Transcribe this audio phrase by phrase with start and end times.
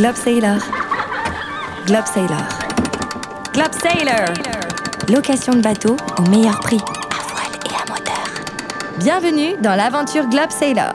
[0.00, 0.56] Globe Sailor.
[1.86, 2.48] Globe Sailor.
[3.52, 4.32] Globe Sailor.
[5.12, 8.98] Location de bateau au meilleur prix, à voile et à moteur.
[8.98, 10.94] Bienvenue dans l'aventure Globe Sailor.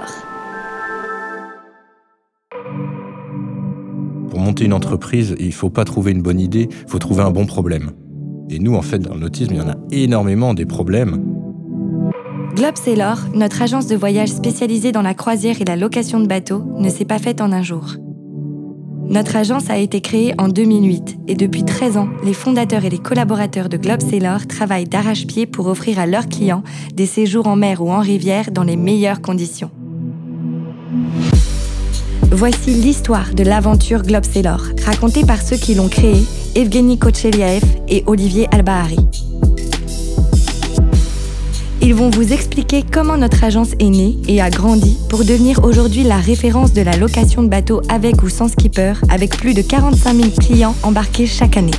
[4.32, 7.32] Pour monter une entreprise, il faut pas trouver une bonne idée, il faut trouver un
[7.32, 7.92] bon problème.
[8.50, 11.24] Et nous, en fait, dans l'autisme, il y en a énormément des problèmes.
[12.56, 16.64] Globe Sailor, notre agence de voyage spécialisée dans la croisière et la location de bateaux,
[16.80, 17.98] ne s'est pas faite en un jour.
[19.10, 22.98] Notre agence a été créée en 2008 et depuis 13 ans, les fondateurs et les
[22.98, 27.82] collaborateurs de Globe Sailor travaillent d'arrache-pied pour offrir à leurs clients des séjours en mer
[27.82, 29.70] ou en rivière dans les meilleures conditions.
[32.32, 36.24] Voici l'histoire de l'aventure Globe Sailor, racontée par ceux qui l'ont créée,
[36.56, 38.98] Evgeny Kocheliaev et Olivier Albahari.
[41.88, 46.02] Ils vont vous expliquer comment notre agence est née et a grandi pour devenir aujourd'hui
[46.02, 50.14] la référence de la location de bateaux avec ou sans skipper, avec plus de 45
[50.16, 51.70] 000 clients embarqués chaque année.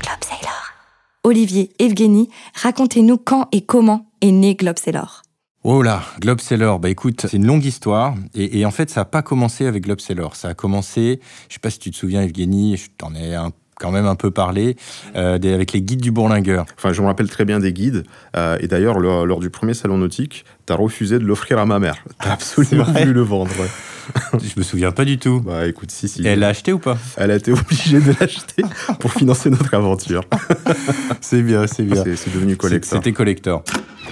[0.00, 0.72] Globe Sailor.
[1.22, 2.28] Olivier, Evgeny,
[2.60, 5.25] racontez-nous quand et comment est né Globe Sailor.
[5.68, 6.38] Oh là, Globe
[6.78, 8.14] bah écoute, c'est une longue histoire.
[8.36, 10.36] Et, en fait, ça n'a pas commencé avec Globe Sailor.
[10.36, 13.50] Ça a commencé, je sais pas si tu te souviens, Evgeny, je t'en ai un-
[13.74, 14.76] quand même un peu parlé,
[15.16, 16.66] euh, avec les guides du bourlingueur.
[16.78, 18.04] Enfin, je me rappelle très bien des guides.
[18.36, 21.96] euh, et d'ailleurs, lors du premier salon nautique, t'as refusé de l'offrir à ma mère.
[22.22, 23.52] T'as absolument voulu le vendre.
[23.58, 23.68] ouais.
[24.34, 25.40] Je me souviens pas du tout.
[25.40, 26.24] Bah écoute, si, si.
[26.26, 28.62] Elle l'a acheté ou pas Elle a été obligée de l'acheter
[29.00, 30.22] pour financer notre aventure.
[31.20, 32.04] C'est bien, c'est bien.
[32.04, 32.98] C'est c'est devenu collector.
[32.98, 33.64] C'était collector.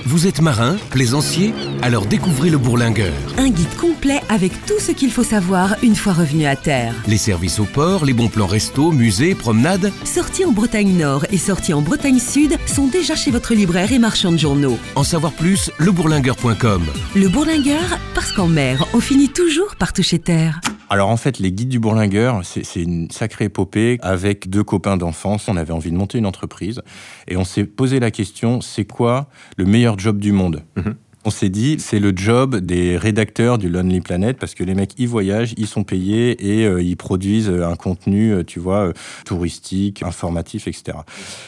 [0.07, 3.13] Vous êtes marin, plaisancier Alors découvrez le Bourlingueur.
[3.39, 6.93] Un guide complet avec tout ce qu'il faut savoir une fois revenu à terre.
[7.07, 9.93] Les services au port, les bons plans resto, musées, promenades.
[10.05, 14.01] Sorties en Bretagne Nord et sorties en Bretagne Sud sont déjà chez votre libraire et
[14.01, 14.79] marchand de journaux.
[14.97, 16.44] En savoir plus, lebourlingueur.com.
[16.45, 20.61] Le bourlingueur, parce qu'en mer, on finit toujours par toucher terre.
[20.91, 23.97] Alors en fait, les guides du bourlingueur, c'est une sacrée épopée.
[24.03, 26.83] Avec deux copains d'enfance, on avait envie de monter une entreprise
[27.29, 30.63] et on s'est posé la question c'est quoi le meilleur job du monde?
[30.77, 30.95] Mhm.
[31.25, 34.93] On s'est dit, c'est le job des rédacteurs du Lonely Planet parce que les mecs,
[34.99, 38.93] ils voyagent, ils sont payés et euh, ils produisent euh, un contenu, euh, tu vois,
[39.25, 40.99] touristique, informatif, etc.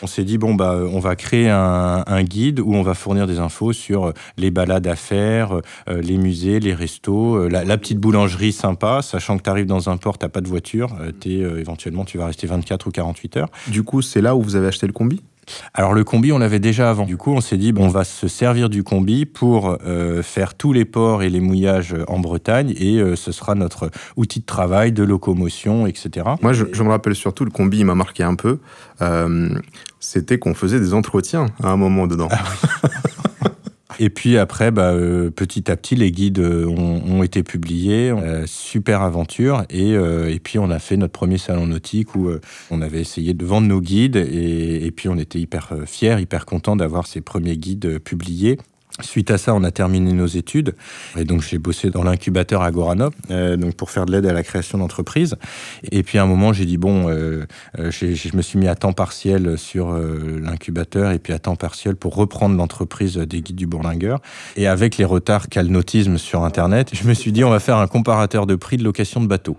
[0.03, 3.39] On s'est dit, bon, bah, on va créer un, guide où on va fournir des
[3.39, 9.37] infos sur les balades à faire, les musées, les restos, la, petite boulangerie sympa, sachant
[9.37, 12.47] que tu arrives dans un port, t'as pas de voiture, euh, éventuellement tu vas rester
[12.47, 13.49] 24 ou 48 heures.
[13.69, 15.23] Du coup, c'est là où vous avez acheté le combi?
[15.75, 17.05] Alors le combi, on l'avait déjà avant.
[17.05, 20.55] Du coup, on s'est dit, bon, on va se servir du combi pour euh, faire
[20.55, 24.47] tous les ports et les mouillages en Bretagne et euh, ce sera notre outil de
[24.47, 26.27] travail, de locomotion, etc.
[26.43, 28.59] Moi, je, je me rappelle surtout, le combi, il m'a marqué un peu.
[29.03, 29.49] Euh,
[30.01, 32.29] C'était qu'on faisait des entretiens à un moment dedans.
[33.99, 38.11] Et puis après, bah, euh, petit à petit, les guides euh, ont, été publiés.
[38.11, 39.65] Euh, super aventure.
[39.71, 39.97] Et,
[40.43, 42.31] puis, on a fait notre premier salon nautique où
[42.71, 44.17] on avait essayé de vendre nos guides.
[44.17, 48.59] Et, et puis, on était hyper fiers, hyper contents d'avoir ces premiers guides publiés.
[49.01, 50.75] Suite à ça, on a terminé nos études.
[51.19, 54.43] Et donc, j'ai bossé dans l'incubateur Agorano, euh, donc pour faire de l'aide à la
[54.43, 55.37] création d'entreprises.
[55.93, 57.45] Et puis, à un moment, j'ai dit, bon, euh,
[57.79, 61.97] euh, je me suis mis à temps partiel sur l'incubateur et puis à temps partiel
[61.97, 64.21] pour reprendre l'entreprise des guides du bourlingueur.
[64.57, 67.61] Et avec les retards qu'a le nautisme sur Internet, je me suis dit, on va
[67.61, 69.59] faire un comparateur de prix de location de bateaux.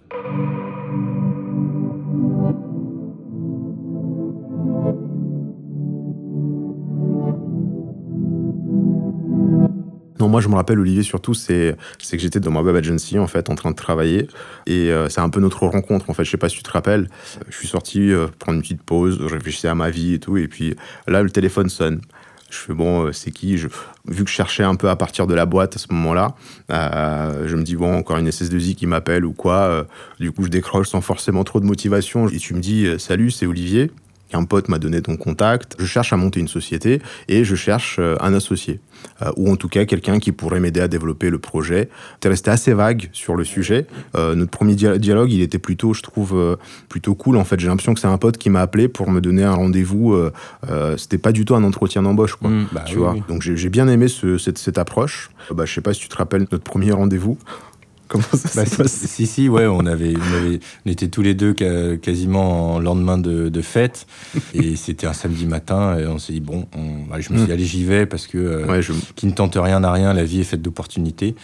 [10.27, 11.75] Moi je me rappelle Olivier surtout, c'est
[12.11, 14.27] que j'étais dans ma web agency en fait en train de travailler
[14.65, 16.25] et euh, c'est un peu notre rencontre en fait.
[16.25, 17.09] Je sais pas si tu te rappelles.
[17.49, 20.37] Je suis sorti euh, prendre une petite pause, je réfléchissais à ma vie et tout
[20.37, 20.75] et puis
[21.07, 22.01] là le téléphone sonne.
[22.49, 23.57] Je fais bon, euh, c'est qui?
[23.57, 23.67] Je,
[24.07, 26.33] Vu que je cherchais un peu à partir de la boîte à ce moment-là,
[26.69, 29.85] je me dis bon encore une SS2I qui m'appelle ou quoi.
[30.19, 33.45] du coup je décroche sans forcément trop de motivation et tu me dis salut c'est
[33.45, 33.91] Olivier.
[34.33, 35.75] Un pote m'a donné ton contact.
[35.79, 38.79] Je cherche à monter une société et je cherche euh, un associé.
[39.21, 41.87] Euh, ou en tout cas quelqu'un qui pourrait m'aider à développer le projet.
[42.19, 43.85] Tu resté assez vague sur le sujet.
[44.15, 46.55] Euh, notre premier dia- dialogue, il était plutôt, je trouve, euh,
[46.89, 47.37] plutôt cool.
[47.37, 49.53] En fait, j'ai l'impression que c'est un pote qui m'a appelé pour me donner un
[49.53, 50.15] rendez-vous.
[50.97, 52.49] C'était pas du tout un entretien d'embauche, quoi.
[52.49, 53.13] Mm, bah tu oui, vois.
[53.13, 53.23] oui.
[53.29, 55.29] Donc j'ai bien aimé ce- cette, cette approche.
[55.53, 57.37] Bah, je sais pas si tu te rappelles notre premier rendez-vous.
[58.07, 61.21] Comment ça Bah, si, passé si, si, ouais, on, avait, on, avait- on était tous
[61.21, 64.07] les deux ca- quasiment en lendemain de, de fête.
[64.53, 65.97] et c'était un samedi matin.
[65.99, 68.27] Et on s'est dit, bon, on- bah, je me suis dit, allez, j'y vais parce
[68.27, 68.93] que euh, Ouais, je...
[69.15, 71.35] qui ne tente rien n'a rien, la vie est faite d'opportunités.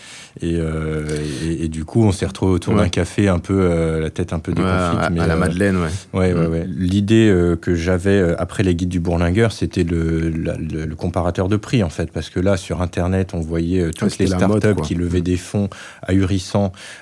[0.41, 1.05] Et, euh,
[1.45, 4.33] et, et du coup, on s'est retrouvé autour d'un café, un peu, euh, la tête
[4.33, 4.99] un peu ouais, déconfite.
[4.99, 5.89] à, mais, à la Madeleine, ouais.
[6.13, 6.51] Ouais, ouais, Mm.
[6.51, 6.65] ouais.
[6.67, 11.57] L'idée que j'avais après les guides du Bourlingueur, c'était le, la- le, le comparateur de
[11.57, 12.11] prix, en fait.
[12.11, 15.69] Parce que là, sur Internet, on voyait toutes les mode, startups qui levaient des fonds
[16.07, 16.52] ahurissants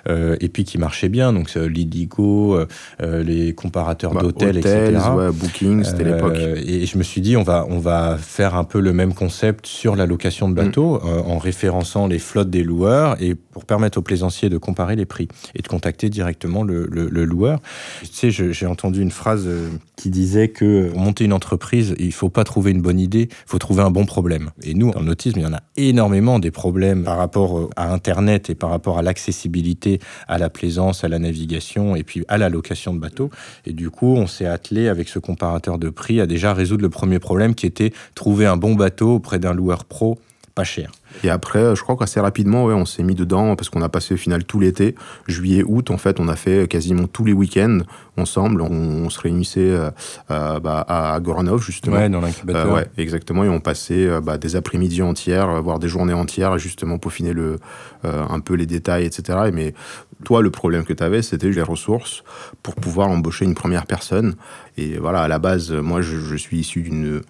[0.08, 1.34] euh, et puis qui marchaient bien.
[1.34, 2.56] Donc, euh, l'Idigo,
[3.02, 5.10] euh, les comparateurs Bah, d'hôtels, hôtels, etc.
[5.16, 6.38] ouais, Booking, c'était l'époque.
[6.38, 9.66] Et je me suis dit, on va, on va faire un peu le même concept
[9.68, 11.30] sur la location de bateaux, Mm.
[11.30, 15.28] en référençant les flottes des loueurs et pour permettre aux plaisanciers de comparer les prix
[15.56, 17.60] et de contacter directement le, le- le loueur.
[18.02, 19.48] Tu sais, j'ai entendu une phrase
[19.96, 23.36] qui disait que pour monter une entreprise, il faut pas trouver une bonne idée, il
[23.48, 24.50] faut trouver un bon problème.
[24.64, 27.92] Et nous, dans le nautisme, il y en a énormément des problèmes par rapport à
[27.94, 29.41] Internet et par rapport à l'accessibilité
[30.28, 33.30] à la plaisance, à la navigation et puis à la location de bateaux.
[33.66, 36.90] Et du coup, on s'est attelé avec ce comparateur de prix à déjà résoudre le
[36.90, 40.20] premier problème qui était trouver un bon bateau auprès d'un loueur pro
[40.54, 40.92] pas cher.
[41.24, 44.14] Et après, je crois qu'assez rapidement, ouais, on s'est mis dedans parce qu'on a passé
[44.14, 44.96] au final tout l'été,
[45.28, 45.92] juillet, août.
[45.92, 47.80] En fait, on a fait quasiment tous les week-ends
[48.18, 48.62] ensemble.
[48.62, 49.90] On, on se réunissait euh,
[50.30, 51.98] euh, bah, à Goranov, justement.
[51.98, 52.72] Ouais, dans l'incubateur.
[52.72, 53.44] Euh, ouais, exactement.
[53.44, 57.60] Et on passait bah, des après-midi entières, voire des journées entières, justement peaufiner le,
[58.06, 59.40] euh, un peu les détails, etc.
[59.48, 59.74] Et mais
[60.24, 62.24] toi, le problème que tu avais, c'était les ressources
[62.64, 64.36] pour pouvoir embaucher une première personne.
[64.78, 67.22] Et voilà, à la base, moi, je, je suis issu d'une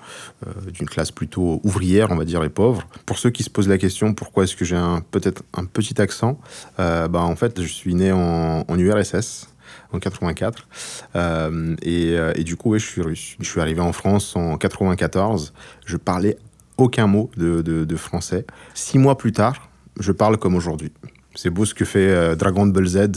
[0.88, 2.84] classe plutôt ouvrière, on va dire, les pauvres.
[3.06, 6.00] Pour ceux qui se posent la question, pourquoi est-ce que j'ai un, peut-être un petit
[6.02, 6.40] accent
[6.80, 9.48] euh, bah, En fait, je suis né en, en URSS
[9.94, 10.68] en 84.
[11.16, 13.36] Euh, et, euh, et du coup, ouais, je suis russe.
[13.40, 15.54] Je suis arrivé en France en 94.
[15.86, 16.38] Je parlais
[16.78, 18.46] aucun mot de, français.
[18.74, 19.70] Six mois plus tard,
[20.00, 20.92] je parle comme aujourd'hui.
[21.36, 23.12] C'est beau ce que fait Dragon Ball Z.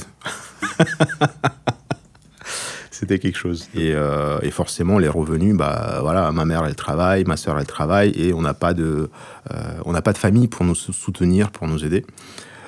[3.04, 3.68] C'était quelque chose.
[3.74, 7.66] Et, euh, et forcément, les revenus, bah voilà, ma mère elle travaille, ma soeur elle
[7.66, 9.10] travaille, et on n'a pas de,
[9.52, 12.04] euh, on n'a pas de famille pour nous soutenir, pour nous aider.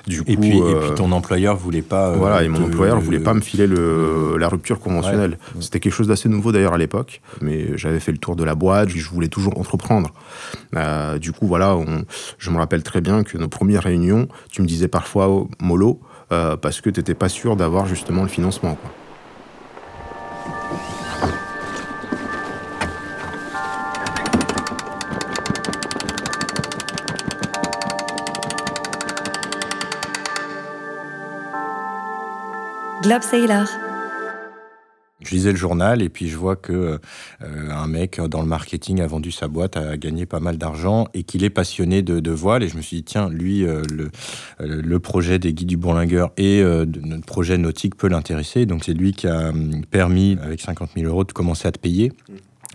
[0.07, 2.11] Du Et coup, puis, et euh, puis ton employeur voulait pas.
[2.11, 5.37] voilà, et mon te- employeur voulait pas me filer le, la rupture conventionnelle.
[5.59, 8.55] C'était quelque chose d'assez nouveau d'ailleurs à l'époque, mais j'avais fait le tour de la
[8.55, 10.13] boîte, je voulais toujours entreprendre.
[11.19, 12.05] Du coup, voilà, on-
[12.37, 15.99] je me rappelle très bien que nos premières réunions, tu me disais parfois oh, mollo,
[16.31, 18.75] euh, parce que tu n'étais pas sûr d'avoir justement le financement.
[18.75, 18.91] Quoi.
[33.07, 33.65] Globe Sailor.
[35.21, 36.99] Je lisais le journal et puis je vois que
[37.41, 41.07] euh, un mec dans le marketing a vendu sa boîte, a gagné pas mal d'argent
[41.13, 42.63] et qu'il est passionné de, de voile.
[42.63, 44.09] Et je me suis dit, tiens, lui, euh, le,
[44.59, 48.65] euh, le projet des guides du Bourlingueur et euh, de notre projet nautique peut l'intéresser.
[48.65, 51.79] Donc c'est lui qui a hum, permis, avec 50 000 euros, de commencer à te
[51.79, 52.11] payer.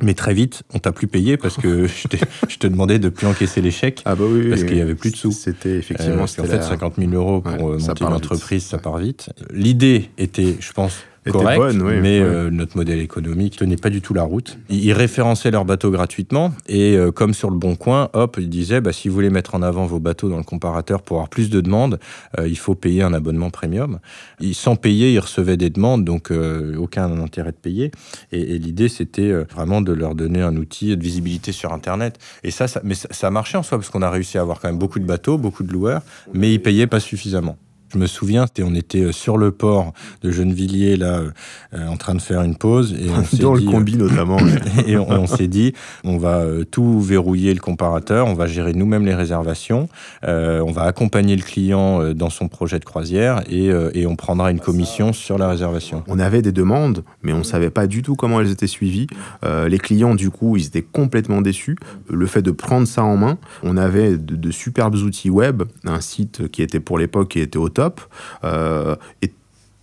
[0.02, 1.86] Mais très vite, on t'a plus payé parce que
[2.48, 4.02] je, te demandais de plus encaisser les chèques.
[4.04, 4.80] Ah bah oui, Parce qu'il y oui.
[4.82, 5.30] avait plus de sous.
[5.32, 6.18] C'était Euh, effectivement.
[6.18, 8.16] parce qu'en c'était fait, la- 50 000 euros pour Ouais, euh, monter une vite.
[8.16, 9.30] entreprise, ça part vite.
[9.52, 10.96] L'idée était, je pense,
[11.30, 14.58] correcte, bonne, oui, mais euh, notre modèle économique tenait pas du tout la route.
[14.68, 18.80] Ils référençaient leurs bateaux gratuitement et euh, comme sur le Bon Coin, hop, ils disaient,
[18.80, 21.50] bah, si vous voulez mettre en avant vos bateaux dans le comparateur pour avoir plus
[21.50, 22.00] de demandes,
[22.38, 24.00] euh, il faut payer un abonnement premium.
[24.40, 26.32] Ils, sans payer, ils recevaient des demandes, donc
[26.78, 27.90] aucun intérêt de payer.
[28.32, 32.18] Et, et l'idée, c'était vraiment de leur donner un outil de visibilité sur Internet.
[32.42, 34.40] Et ça, ça mais ça, ça a marché en soi, parce qu'on a réussi à
[34.40, 36.02] avoir quand même beaucoup de bateaux, beaucoup de loueurs,
[36.34, 37.56] mais ils payaient pas suffisamment.
[37.92, 39.92] Je me souviens, c'était- on était euh, sur le port
[40.22, 41.30] de Gennevilliers, là, euh,
[41.74, 42.94] euh, en train de faire une pause.
[42.94, 44.38] Et on Dans dit, le combi notamment.
[44.86, 45.72] et on, on s'est dit,
[46.04, 49.88] on va tout verrouiller le comparateur, on va gérer nous-mêmes les réservations,
[50.24, 54.16] euh, on va accompagner le client dans son projet de croisière et, euh, et on
[54.16, 56.02] prendra une commission sur la réservation.
[56.08, 59.06] On avait des demandes, mais on ne savait pas du tout comment elles étaient suivies.
[59.44, 61.76] Les clients, du coup, ils étaient complètement déçus.
[62.08, 66.00] Le fait de prendre ça en main, on avait de, de superbes outils web, un
[66.00, 67.81] site qui était pour l'époque qui était au top,
[68.44, 69.32] euh, et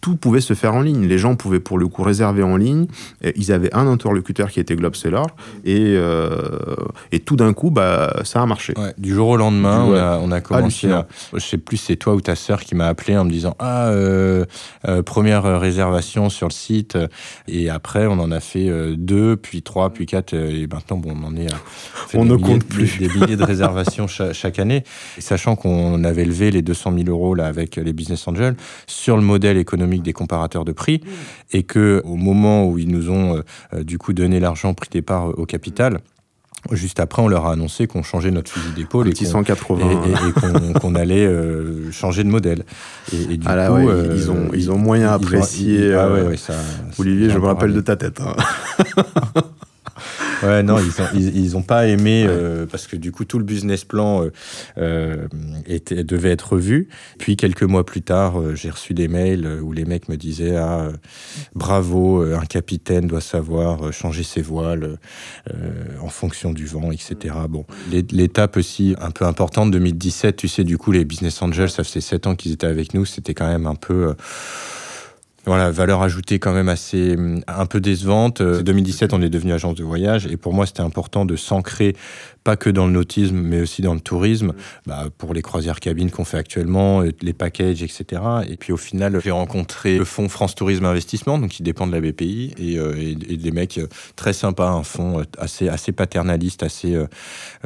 [0.02, 1.06] tout pouvait se faire en ligne.
[1.08, 2.88] Les gens pouvaient pour le coup réserver en ligne.
[3.22, 5.24] Et ils avaient un interlocuteur qui était Globeseller
[5.66, 6.76] et, euh,
[7.12, 8.74] et tout d'un coup, bah, ça a marché.
[8.78, 11.08] Ouais, du jour au lendemain, on, a, on a commencé à...
[11.34, 13.88] Je sais plus, c'est toi ou ta sœur qui m'a appelé en me disant «Ah,
[13.90, 14.46] euh,
[14.88, 16.98] euh, première réservation sur le site.»
[17.48, 20.34] Et après, on en a fait deux, puis trois, puis quatre.
[20.34, 21.58] Et maintenant, bon, on en est à...
[22.14, 22.98] On ne compte plus.
[23.00, 24.84] Des, des milliers de réservations cha- chaque année.
[25.18, 28.56] Et sachant qu'on avait levé les 200 000 euros là, avec les Business Angels
[28.88, 31.02] sur le modèle économique des comparateurs de prix
[31.52, 33.42] et que au moment où ils nous ont euh,
[33.74, 36.00] euh, du coup donné l'argent pris des parts au capital,
[36.74, 39.80] Juste après, on leur a annoncé qu'on changeait notre fusil d'épaule et qu'on 180.
[39.80, 42.66] et- et- et qu'on- qu'on allait euh, changer de modèle.
[43.14, 45.94] Et, et du Ah là, coup, ouais, euh, ils ont- ils ont moyen ont- apprécié,
[45.94, 46.56] ah ouais, euh, ouais, ça-
[46.98, 48.20] Olivier, je me rappelle de ta tête.
[48.20, 48.36] hein.
[50.44, 53.44] Ouais, non, ils ont, ils, ont pas aimé euh, parce que du coup tout le
[53.44, 54.32] business plan euh,
[54.78, 55.28] euh,
[55.66, 56.88] était, devait être revu.
[57.18, 60.16] Puis quelques mois plus tard, euh, j'ai reçu des mails euh, où les mecs me
[60.16, 60.90] disaient ah
[61.56, 64.98] bravo, un capitaine doit savoir changer ses voiles
[66.02, 67.36] en fonction du vent, etc.
[67.50, 71.70] Bon, l'é- l'étape aussi un peu importante 2017, tu sais, du coup les business angels,
[71.70, 74.14] ça faisait sept ans qu'ils étaient avec nous, c'était quand même un peu
[75.46, 78.42] voilà, valeur ajoutée quand même assez hum, un peu décevante.
[78.42, 81.96] Euh, 2017, on est devenu agence de voyage et pour moi, c'était important de s'ancrer
[82.50, 84.54] pas que dans le nautisme, mais aussi dans le tourisme,
[84.88, 88.24] bah, pour les croisières cabines qu'on fait actuellement, euh, les packages, etc.
[88.50, 91.92] Et puis au final, j'ai rencontré le fonds France Tourisme Investissement, donc qui dépend de
[91.92, 95.92] la BPI, et, euh, et, et des mecs euh, très sympas, un fonds assez, assez
[95.92, 97.06] paternaliste, assez, euh,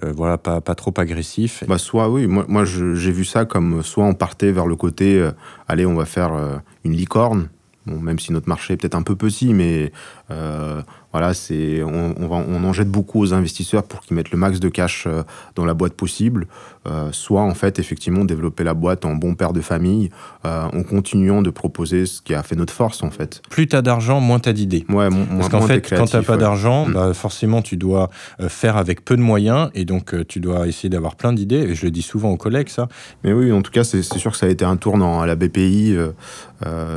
[0.01, 1.63] voilà, pas, pas trop agressif.
[1.65, 5.17] Bah, soit, oui, moi, moi j'ai vu ça comme soit on partait vers le côté,
[5.17, 5.31] euh,
[5.69, 7.47] allez, on va faire euh, une licorne,
[7.85, 9.91] bon, même si notre marché est peut-être un peu petit, mais
[10.33, 14.31] euh, voilà, c'est, on, on, va, on en jette beaucoup aux investisseurs pour qu'ils mettent
[14.31, 15.21] le max de cash euh,
[15.55, 16.47] dans la boîte possible,
[16.87, 20.09] euh, soit en fait, effectivement, développer la boîte en bon père de famille,
[20.45, 23.43] euh, en continuant de proposer ce qui a fait notre force, en fait.
[23.51, 24.85] Plus t'as d'argent, moins t'as d'idées.
[24.89, 26.39] Ouais, mon- Parce qu'en fait, t'es quand t'as créatif, pas ouais.
[26.39, 26.93] d'argent, Mm.
[26.93, 28.09] bah, forcément, tu dois
[28.47, 31.57] faire avec peu de moyens et donc tu dois essayer d'avoir plein d'idées.
[31.69, 32.87] Et je le dis souvent aux collègues, ça.
[33.23, 35.35] Mais oui, en tout cas, c'est sûr que ça a été un tournant à la
[35.35, 35.95] BPI.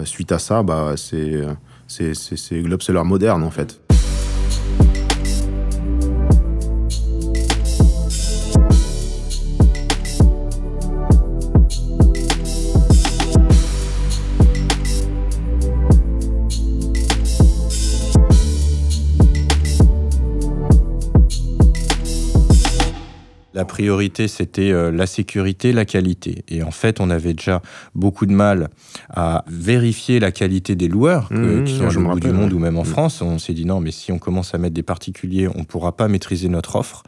[0.04, 1.42] suite à ça, bah, c'est
[1.86, 2.56] c'est c'est- c'est
[3.04, 3.80] moderne en fait.
[23.56, 26.44] La priorité, c'était euh, la sécurité, la qualité.
[26.48, 27.62] Et en fait, on avait déjà
[27.94, 28.68] beaucoup de mal
[29.08, 32.32] à vérifier la qualité des loueurs, que- Mhm, qui sont je me l'autre bout du
[32.34, 32.56] monde ouais.
[32.56, 32.86] ou même en Mhm.
[32.90, 33.22] France.
[33.22, 35.96] On s'est dit non, mais si on commence à mettre des particuliers, on ne pourra
[35.96, 37.02] pas maîtriser notre offre.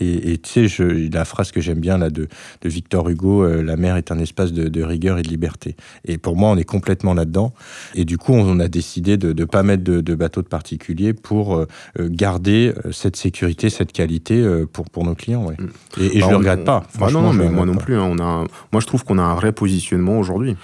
[0.00, 2.28] Et tu sais, je- la phrase que j'aime bien là de,
[2.62, 5.76] de Victor Hugo, euh, la mer est un espace de, de rigueur et de liberté.
[6.04, 7.52] Et pour moi, on est complètement là-dedans.
[7.94, 11.12] Et du coup, on a décidé de ne pas mettre de, de bateaux de particuliers
[11.12, 11.66] pour euh,
[12.00, 15.44] euh, garder cette sécurité, cette qualité euh, pour, pour nos clients.
[15.46, 15.56] ouais.
[16.00, 16.80] Et, et Bah, je le regrette on- pas.
[16.80, 17.82] Bah Franchement, non, je mais moi non pas.
[17.82, 17.96] plus.
[17.96, 20.56] hein, on a, un- moi, je trouve qu'on a un vrai positionnement aujourd'hui.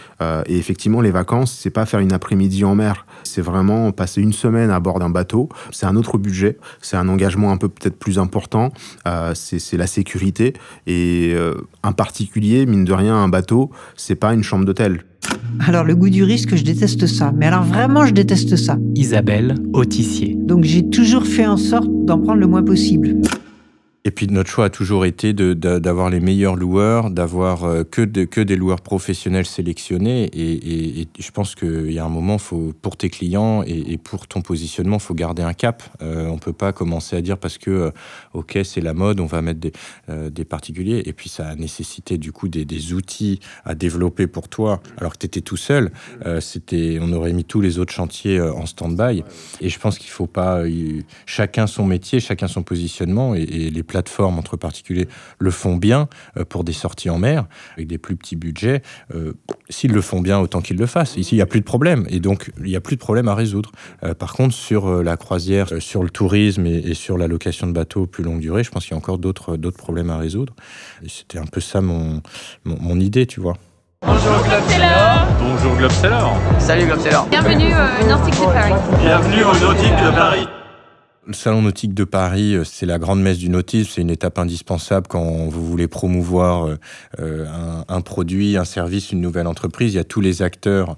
[0.47, 3.07] Et effectivement, les vacances, c'est pas faire une après-midi en mer.
[3.25, 5.49] C'est vraiment passer une semaine à bord d'un bateau.
[5.71, 6.59] C'est un autre budget.
[6.81, 8.71] C'est un engagement un peu peut-être plus important.
[9.07, 10.55] Euh, c'est la sécurité.
[10.87, 15.05] Et euh, un particulier, mine de rien, un bateau, c'est pas une chambre d'hôtel.
[15.61, 17.33] Alors le goût du risque, je déteste ça.
[17.37, 18.77] Mais alors vraiment, je déteste ça.
[18.95, 20.37] Isabelle Autissier.
[20.37, 23.17] Donc j'ai toujours fait en sorte d'en prendre le moins possible.
[24.05, 28.41] Et puis notre choix a toujours été d'avoir les meilleurs loueurs, d'avoir euh, que, que
[28.41, 30.29] des loueurs professionnels sélectionnés.
[30.35, 34.43] Et, je pense qu'il y a un moment, faut, pour tes clients et, pour ton
[34.43, 35.85] positionnement, il faut garder un cap.
[36.03, 37.91] Euh, on peut pas commencer à dire parce que, euh,
[38.33, 39.73] ok, c'est la mode, on va mettre des,
[40.31, 41.03] des particuliers.
[41.07, 45.19] Et puis ça a nécessité du coup des, outils à développer pour toi, alors que
[45.19, 45.93] tu étais tout seul.
[46.25, 49.23] On aurait mis tous les autres chantiers en stand-by.
[49.61, 50.63] Et je pense qu'il faut pas,
[51.27, 55.09] chacun son métier, chacun son positionnement, et les plateformes entre particuliers
[55.39, 57.45] le font bien euh, pour des sorties en mer
[57.77, 58.81] avec des plus petits budgets.
[59.15, 59.35] Euh,
[59.69, 61.17] S'ils le font bien, autant qu'ils le fassent.
[61.17, 63.29] Ici, il n'y a plus de problème, et donc il n'y a plus de problème
[63.29, 63.71] à résoudre.
[64.05, 67.27] Euh, par contre, sur euh, la croisière, euh, sur le tourisme et, et sur la
[67.27, 70.11] location de bateaux plus longue durée, je pense qu'il y a encore d'autres d'autres problèmes
[70.11, 70.55] à résoudre.
[71.07, 72.23] C'était un peu ça mon,
[72.65, 73.57] mon, mon idée, tu vois.
[74.05, 76.27] Bonjour Globe Seller.
[76.59, 77.19] Salut Globseller.
[77.31, 78.73] Bienvenue euh, Nautique de Paris.
[79.01, 80.47] Bienvenue au Nautique de Paris.
[81.25, 84.41] Le Salon nautique de Paris, euh, c'est la grande messe du nautisme, c'est une étape
[84.41, 86.77] indispensable quand vous voulez promouvoir euh,
[87.21, 89.93] euh, un, un produit, un service, une nouvelle entreprise.
[89.93, 90.97] Il y a tous les acteurs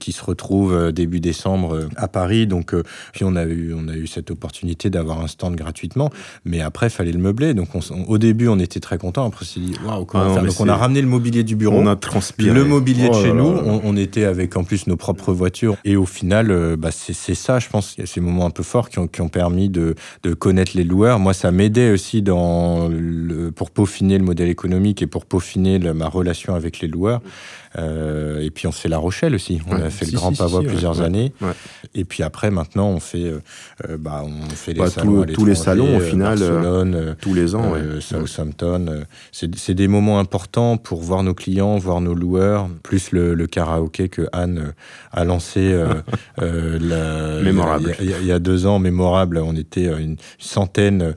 [0.00, 2.46] qui se retrouvent début décembre à Paris.
[2.46, 2.74] Donc,
[3.12, 6.10] puis on a eu, on a eu cette opportunité d'avoir un stand gratuitement,
[6.46, 7.52] mais après, il fallait le meubler.
[7.52, 9.26] Donc, on s- on- au début, on était très content.
[9.26, 10.42] Après, on s'est dit, waouh, comment Ah faire?
[10.44, 11.76] Donc, on a ramené le mobilier du bureau.
[11.78, 12.54] On a transpiré.
[12.54, 15.76] Le mobilier de Oh chez nous, on, on était avec en plus nos propres voitures.
[15.84, 18.98] Et au final, bah, c'est c'est ça, je pense, ces moments un peu forts qui
[18.98, 19.94] ont, qui ont permis de,
[20.38, 21.18] connaître les loueurs.
[21.18, 26.80] Moi, ça m'aidait aussi pour peaufiner le modèle économique et pour peaufiner ma relation avec
[26.80, 27.20] les loueurs.
[27.78, 29.60] Euh, et puis on fait La Rochelle aussi.
[29.68, 31.32] On Ouais, a fait si, le Grand si, Pavois si, plusieurs ouais, années.
[31.40, 31.52] ouais.
[31.94, 33.40] Et puis après, maintenant, on fait, euh,
[33.88, 37.54] euh, bah, on fait les Bah, salons tous- les salons, au final, Barcelone, Tous les
[37.54, 38.00] ans, ouais.
[38.00, 39.04] Southampton.
[39.32, 44.08] C'est des moments importants pour voir nos clients, voir nos loueurs, plus le, le karaoké
[44.08, 44.72] que Anne
[45.12, 45.94] a lancé euh,
[46.42, 47.94] euh, la- Mémorable.
[48.00, 49.38] Il y, y a- il y a deux ans, mémorable.
[49.38, 51.14] On on était une centaine.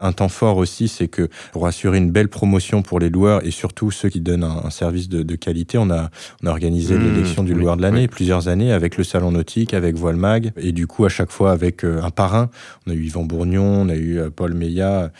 [0.00, 3.50] Un temps fort aussi, c'est que pour assurer une belle promotion pour les loueurs et
[3.50, 6.10] surtout ceux qui donnent un, service de, qualité, on a,
[6.42, 8.08] on a organisé Mmh, l'élection du oui, loueur de l'année oui.
[8.08, 11.50] plusieurs années avec le salon nautique, avec Voile Mag et du coup à chaque fois
[11.52, 12.50] avec euh, un parrain.
[12.86, 15.10] On a eu Yvan Bourgnon, on a eu euh, Paul Meillat.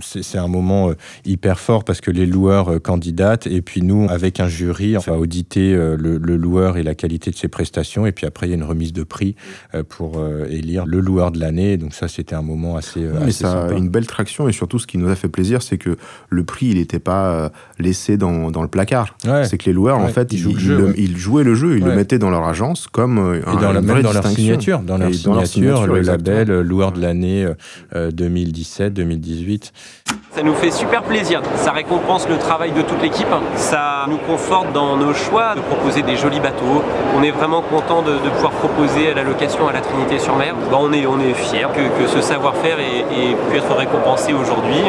[0.00, 4.06] C'est c'est un moment euh, hyper fort parce que les loueurs candidatent et puis nous
[4.08, 8.06] avec un jury on va auditer le, le loueur et la qualité de ses prestations
[8.06, 9.34] et puis après il y a une remise de prix
[9.88, 11.76] pour élire le loueur de l'année.
[11.76, 13.74] Donc ça c'était un moment assez, Mais assez ça a sympa.
[13.74, 15.96] une belle traction et surtout ce qui nous a fait plaisir, c'est que
[16.28, 19.16] le prix, il n'était pas euh, laissé dans, dans le placard.
[19.26, 19.44] Ouais.
[19.44, 20.94] C'est que les loueurs, en fait, ils ils, jouent le ils jeu, le- ouais.
[20.98, 23.72] ils jouaient le jeu, ils le mettaient dans leur agence comme euh, Et un- dans,
[23.72, 26.92] la, même dans leur signature, dans leur signature, dans leur signature, le label euh, loueur
[26.92, 27.46] de l'année
[27.94, 29.72] euh, 2017-2018.
[30.38, 31.42] Ça nous fait super plaisir.
[31.56, 33.26] Ça récompense le travail de toute l'équipe.
[33.56, 36.84] Ça nous conforte dans nos choix de proposer des jolis bateaux.
[37.16, 40.54] On est vraiment content de, pouvoir proposer la location à la Trinité-sur-Mer.
[40.70, 44.84] Bah, on est, fiers que, ce savoir-faire ait pu être récompensé aujourd'hui.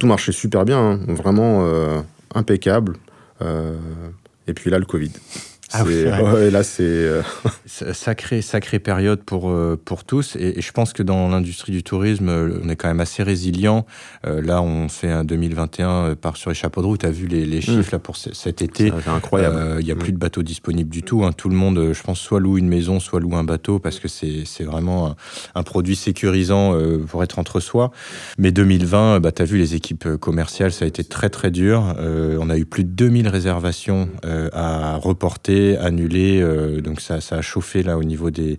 [0.00, 2.00] Tout marchait super bien, hein, vraiment euh,
[2.34, 2.96] impeccable.
[3.42, 3.76] Euh,
[4.46, 5.12] et puis là, le Covid.
[5.72, 6.82] Ah oui, ouais, là, c'est.
[6.82, 7.22] euh,
[7.66, 10.36] Sacrée, sacrée période pour, euh, pour tous.
[10.36, 13.22] Et, et je pense que dans l'industrie du tourisme, euh, on est quand même assez
[13.22, 13.86] résilient.
[14.26, 16.96] Euh, là, on fait un 2021 euh, par sur les chapeaux de roue.
[16.96, 18.92] Tu as vu les, les chiffres là, pour ce- cet été.
[19.04, 19.56] c'est incroyable.
[19.56, 19.98] Euh, Il n'y a Mm.
[19.98, 21.24] plus de bateaux disponibles du tout.
[21.24, 21.32] hein.
[21.32, 23.98] Tout le monde, euh, je pense, soit loue une maison, soit loue un bateau parce
[24.00, 25.16] que c'est vraiment un,
[25.54, 27.90] un produit sécurisant euh, pour être entre soi.
[28.38, 31.28] Mais 2020, euh, bah, tu as vu les équipes euh, commerciales, ça a été très
[31.30, 31.94] très dur.
[31.98, 36.40] Euh, on a eu plus de 2000 réservations euh, à reporter, annuler.
[36.42, 38.56] euh, donc ça, ça a chauffé là au niveau des,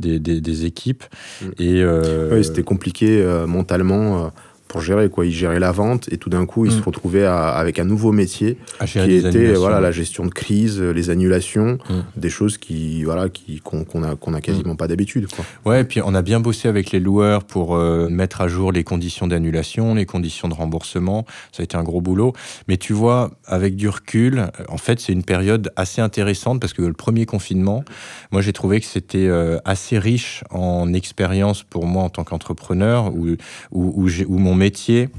[0.00, 1.04] des, des- des équipes.
[1.42, 1.44] Mm.
[1.58, 4.28] Et euh, Ouais, c'était compliqué euh, mentalement euh,
[4.74, 5.24] pour gérer quoi.
[5.24, 6.78] Ils géraient la vente et tout d'un coup ils Mm.
[6.78, 10.30] se retrouvaient à- avec un nouveau métier à gérer qui était voilà la gestion de
[10.32, 11.94] crise, euh, les annulations, Mm.
[12.16, 15.44] des choses qui voilà qui qu'on qu'on a qu'on a quasiment pas d'habitude quoi.
[15.64, 18.72] Ouais, et puis on a bien bossé avec les loueurs pour euh, mettre à jour
[18.72, 21.24] les conditions d'annulation, les conditions de remboursement.
[21.52, 22.32] Ça a été un gros boulot.
[22.66, 26.82] Mais tu vois, avec du recul, en fait, c'est une période assez intéressante parce que
[26.82, 27.84] le premier confinement,
[28.32, 33.14] moi, j'ai trouvé que c'était euh, assez riche en expérience pour moi en tant qu'entrepreneur,
[33.14, 33.28] où,
[33.70, 35.10] où, où, où mon métier.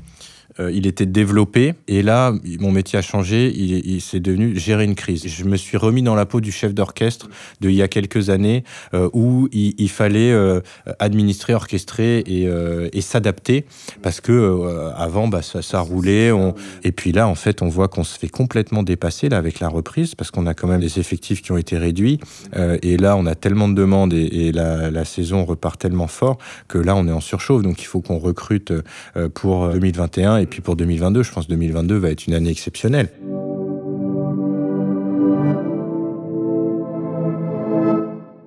[0.60, 3.52] Euh, il était développé et là, mon métier a changé.
[3.56, 5.28] Il, s'est devenu gérer une crise.
[5.28, 7.30] Je me suis remis dans la peau du chef d'orchestre
[7.62, 8.64] de il y a quelques années
[8.94, 10.62] euh, où il, fallait euh,
[11.00, 13.66] administrer, orchestrer et, s'adapter
[14.02, 16.32] parce que avant bah, ça, ça roulait
[16.84, 19.68] et puis là en fait on voit qu'on se fait complètement dépasser là avec la
[19.68, 22.20] reprise parce qu'on a quand même des effectifs qui ont été réduits
[22.82, 26.96] et là on a tellement de demandes et, la, saison repart tellement fort que là
[26.96, 28.74] on est en surchauffe donc il faut qu'on recrute
[29.36, 33.10] pour 2021 et puis pour 2022 je pense que 2022 va être une année exceptionnelle.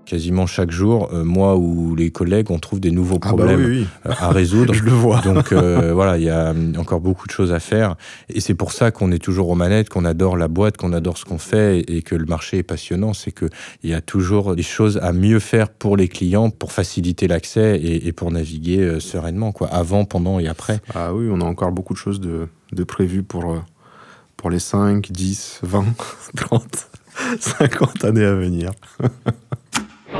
[0.08, 3.60] Quasiment chaque jour, euh, moi ou les collègues, on trouve des nouveaux Ah bah problèmes
[3.60, 3.86] oui, oui.
[4.06, 4.72] euh, à résoudre.
[4.78, 5.20] Je le vois.
[5.20, 7.96] Donc euh, voilà, il y a encore beaucoup de choses à faire.
[8.30, 11.18] Et c'est pour ça qu'on est toujours aux manettes, qu'on adore la boîte, qu'on adore
[11.18, 13.12] ce qu'on fait et, que le marché est passionnant.
[13.12, 13.50] C'est qu'il
[13.84, 18.06] y a toujours des choses à mieux faire pour les clients, pour faciliter l'accès et,
[18.08, 20.80] et pour naviguer euh, sereinement, quoi, avant, pendant et après.
[20.94, 23.62] Ah oui, on a encore beaucoup de choses de, de prévues pour,
[24.38, 25.84] pour les 5, 10, 20,
[26.36, 26.88] 30,
[27.40, 28.70] 50 années à venir.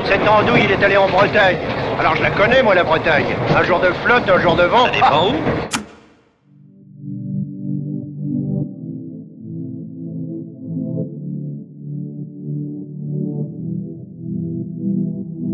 [0.09, 1.57] Cette andouille, il est allé en Bretagne.
[1.99, 3.25] Alors je la connais, moi, la Bretagne.
[3.55, 4.85] Un jour de flotte, un jour de vent.
[4.85, 5.35] Ça dépend où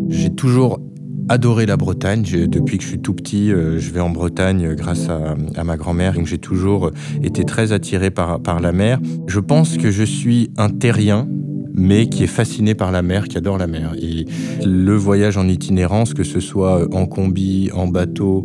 [0.10, 0.80] J'ai toujours
[1.28, 2.24] adoré la Bretagne.
[2.24, 5.64] Depuis que je suis tout petit, euh, je vais en Bretagne euh, grâce à, à
[5.66, 6.14] ma grand-mère.
[6.14, 6.92] Donc j'ai toujours euh,
[7.24, 9.00] été très attiré par, par la mer.
[9.28, 11.28] Je pense que je suis un terrien
[11.78, 13.94] mais qui est fasciné par la mer, qui adore la mer.
[14.02, 14.26] Et
[14.66, 18.44] le voyage en itinérance, que ce soit en combi, en bateau,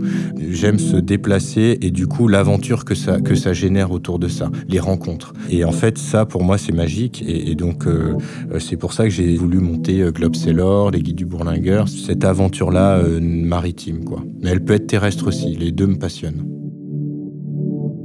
[0.50, 4.50] j'aime se déplacer et du coup l'aventure que ça, que ça génère autour de ça,
[4.68, 5.32] les rencontres.
[5.50, 8.16] Et en fait, ça pour moi c'est magique et, donc euh,
[8.52, 11.88] euh, c'est pour ça que j'ai voulu monter euh, Globe Sailor, les guides du Bourlingueur,
[11.88, 14.22] cette aventure-là maritime quoi.
[14.40, 16.59] Mais elle peut être terrestre aussi, les deux me passionnent.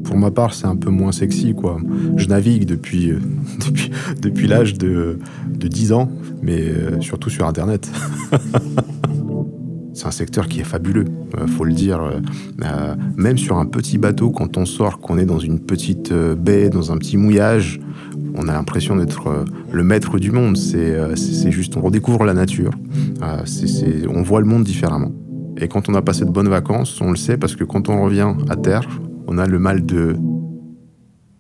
[0.06, 1.78] Pour ma part, c'est un peu moins sexy, quoi.
[2.16, 3.20] Je navigue depuis, euh,
[3.66, 3.92] depuis,
[4.22, 6.10] depuis l'âge de, de 10 ans,
[6.42, 7.90] mais euh, surtout sur Internet.
[9.94, 11.06] c'est un secteur qui est fabuleux,
[11.38, 12.02] euh, faut le dire.
[12.02, 16.70] Euh, même sur un petit bateau, quand on sort, qu'on est dans une petite baie,
[16.70, 17.80] dans un petit mouillage,
[18.36, 20.58] on a l'impression d'être le maître du monde.
[20.58, 22.72] C'est juste, on redécouvre la nature.
[23.22, 25.12] On voit le monde différemment.
[25.58, 28.04] Et quand on a passé de bonnes vacances, on le sait parce que quand on
[28.04, 28.82] revient à terre,
[29.28, 30.16] on a le mal de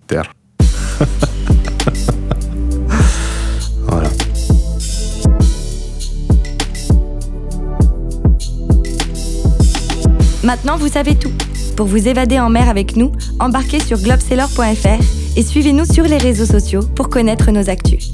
[0.08, 0.32] terre.
[3.88, 4.10] voilà.
[10.44, 11.32] Maintenant, vous savez tout.
[11.76, 15.04] Pour vous évader en mer avec nous, embarquez sur globesailor.fr
[15.36, 18.12] et suivez-nous sur les réseaux sociaux pour connaître nos actus.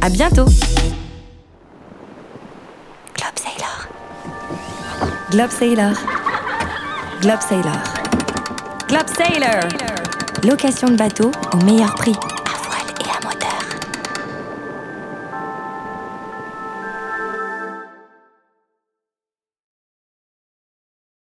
[0.00, 0.46] À bientôt
[3.16, 3.88] Globe Sailor.
[5.30, 5.96] Globe Sailor.
[7.20, 8.01] Globe Sailor.
[8.92, 9.68] Globe Sailor.
[10.46, 12.12] Location de bateau au meilleur prix.